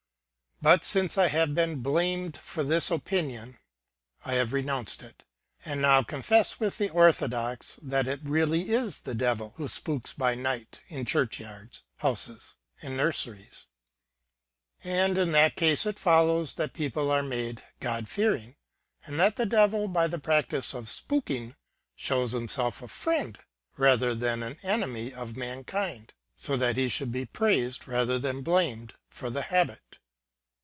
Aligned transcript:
'But 0.71 0.85
since 0.85 1.17
I 1.17 1.27
have 1.27 1.55
been 1.55 1.77
blamed 1.81 2.37
for 2.37 2.63
this 2.63 2.91
opinion, 2.91 3.57
I 4.23 4.35
have 4.35 4.53
renounced 4.53 5.01
it, 5.01 5.23
and 5.65 5.81
now 5.81 6.03
confess 6.03 6.59
with 6.59 6.77
the 6.77 6.91
orthodox 6.91 7.79
that 7.81 8.05
it 8.07 8.19
really 8.21 8.69
is 8.69 8.99
the 8.99 9.15
Devil 9.15 9.53
who 9.57 9.67
spooks 9.67 10.13
by 10.13 10.35
night 10.35 10.81
in 10.87 11.03
church 11.05 11.39
yards, 11.39 11.81
houses, 11.97 12.57
and 12.79 12.95
nurseries. 12.95 13.65
'But 14.83 15.17
in 15.17 15.31
that 15.31 15.55
case 15.55 15.87
it 15.87 15.97
follows 15.97 16.53
that 16.53 16.73
people 16.73 17.09
are 17.09 17.23
made 17.23 17.63
God 17.79 18.07
fearing, 18.07 18.55
and 19.03 19.19
that 19.19 19.37
the 19.37 19.47
Devil 19.47 19.87
by 19.87 20.05
this 20.05 20.21
practice 20.21 20.75
of 20.75 20.87
spooking 20.89 21.55
shows 21.95 22.33
himself 22.33 22.83
a 22.83 22.87
friend 22.87 23.39
rather 23.77 24.13
than 24.13 24.43
an 24.43 24.57
enemy 24.61 25.11
of 25.11 25.35
mankind, 25.35 26.13
so 26.35 26.55
that 26.55 26.77
he 26.77 26.87
should 26.87 27.11
be 27.11 27.25
praised 27.25 27.87
rather 27.87 28.19
than 28.19 28.43
blamed 28.43 28.93
for 29.09 29.31
the 29.31 29.41
habit. 29.41 29.81